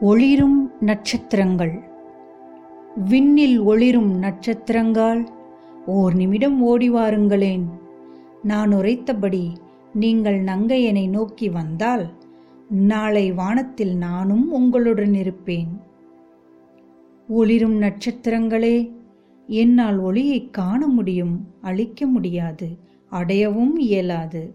[0.00, 1.80] ஒளிரும் நட்சத்திரங்கள்.
[3.08, 5.26] விண்ணில் ஒளிரும் நட்சத்திரங்கள்.
[5.86, 7.64] ஓர் நிமிடம் ஓடி வாருங்களேன்.
[8.42, 9.52] நான் உரைத்தபடி
[9.94, 12.08] நீங்கள் நங்கையனை நோக்கி வந்தால்
[12.68, 15.80] நாளை வானத்தில் நானும் உங்களுடன் இருப்பேன்.
[17.28, 18.92] ஒளிரும் நட்சத்திரங்களே
[19.46, 22.78] என்னால் ஒளியை காண முடியும் அழிக்க முடியாது
[23.12, 24.54] அடையவும் இயலாது.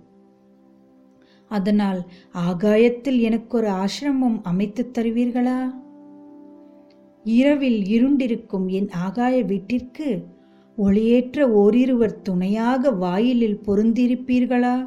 [1.54, 5.60] அதனால் ஆகாயத்தில் எனக்கு ஒரு ஆசிரமம் அமைத்துத் தருவீர்களா?
[7.24, 10.26] இரவில் இருண்டிருக்கும் என் ஆகாய வீட்டிற்கு
[10.78, 14.86] ஒளியேற்ற ஓரிருவர் துணையாக வாயிலில் பொருந்திருப்பீர்களா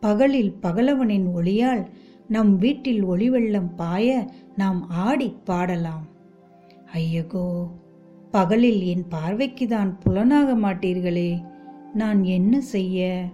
[0.00, 1.86] பகலில் பகலவனின் ஒளியால்
[2.28, 6.06] நம் வீட்டில் ஒளிவெள்ளம் பாய நாம் ஆடிப் பாடலாம்.
[6.92, 7.66] ஐயகோ
[8.30, 11.30] பகலில் என் பார்வைக்கு தான் புலனாக மாட்டீர்களே.
[11.94, 13.24] நான் என்ன செய்ய?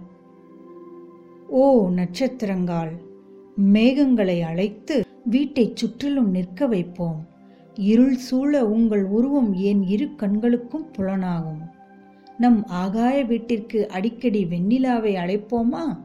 [1.49, 2.91] ஓ நட்சத்திரங்கால்
[3.73, 7.27] மேகங்களை அழைத்து வீட்டைச் சுற்றிலும் நிற்க வைப்போம்.
[7.75, 11.61] இருள் சூழ உங்கள் உருவம் என் இரு கண்களுக்கும் புலனாகும்.
[12.37, 15.99] நம் ஆகாய வீட்டிற்கு அடிக்கடி வெண்ணிலாவை அழைப்போமா?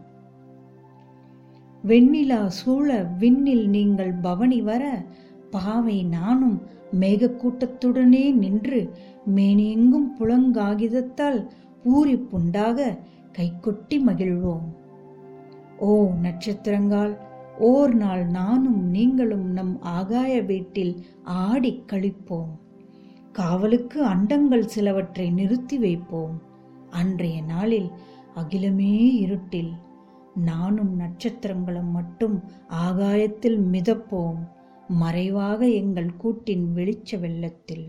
[1.87, 5.05] வெண்ணிலா சூழ விண்ணில் நீங்கள் பவனி வர
[5.51, 6.63] பாவை நானும்
[7.01, 8.91] மேகக்கூட்டத்துடனே நின்று
[9.35, 11.49] மேனியெங்கும் புலங்காகிதத்தால்
[11.83, 12.99] பூரிப்புண்டாக
[13.33, 14.81] கைகொட்டி மகிழ்வோம்.
[15.85, 17.13] ஓ நட்சத்திரங்கள்
[17.59, 22.53] ஓர் நாள் நானும் நீங்களும் நம் ஆகாய வீட்டில் ஆடிக் கழிப்போம்.
[23.33, 26.37] காவலுக்கு அண்டங்கள் சிலவற்றை நிறுத்தி வைப்போம்.
[26.91, 27.91] அன்றைய நாளில்
[28.35, 29.73] அகிலமே இருட்டில்
[30.35, 32.37] நானும் நட்சத்திரங்களும் மட்டும்
[32.69, 34.41] ஆகாயத்தில் மிதப்போம்.
[34.89, 37.89] மறைவாக எங்கள் கூட்டின் வெளிச்ச வெள்ளத்தில்.